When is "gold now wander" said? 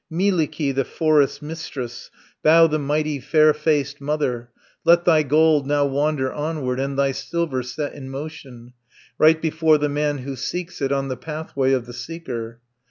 5.21-6.33